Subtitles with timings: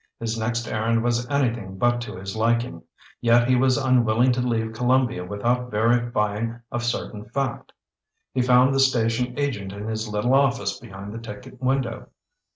[0.19, 2.81] His next errand was anything but to his liking.
[3.19, 7.71] Yet he was unwilling to leave Columbia without verifying a certain fact.
[8.33, 12.09] He found the station agent in his little office behind the ticket window.